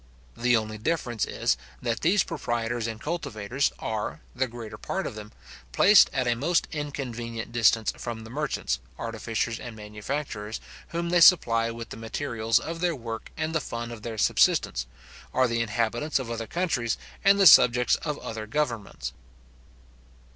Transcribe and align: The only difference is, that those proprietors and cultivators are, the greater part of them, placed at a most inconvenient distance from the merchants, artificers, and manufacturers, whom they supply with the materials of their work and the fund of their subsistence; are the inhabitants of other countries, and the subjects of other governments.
The 0.35 0.57
only 0.57 0.79
difference 0.79 1.25
is, 1.25 1.57
that 1.79 2.01
those 2.01 2.23
proprietors 2.23 2.87
and 2.87 2.99
cultivators 2.99 3.71
are, 3.77 4.19
the 4.35 4.47
greater 4.47 4.79
part 4.79 5.05
of 5.05 5.13
them, 5.13 5.31
placed 5.73 6.09
at 6.11 6.25
a 6.25 6.33
most 6.33 6.67
inconvenient 6.71 7.51
distance 7.51 7.93
from 7.95 8.23
the 8.23 8.31
merchants, 8.31 8.79
artificers, 8.97 9.59
and 9.59 9.75
manufacturers, 9.75 10.59
whom 10.87 11.09
they 11.11 11.21
supply 11.21 11.69
with 11.69 11.89
the 11.89 11.97
materials 11.97 12.57
of 12.57 12.79
their 12.79 12.95
work 12.95 13.31
and 13.37 13.53
the 13.53 13.61
fund 13.61 13.91
of 13.91 14.01
their 14.01 14.17
subsistence; 14.17 14.87
are 15.35 15.47
the 15.47 15.61
inhabitants 15.61 16.17
of 16.17 16.31
other 16.31 16.47
countries, 16.47 16.97
and 17.23 17.39
the 17.39 17.45
subjects 17.45 17.95
of 17.97 18.17
other 18.17 18.47
governments. 18.47 19.13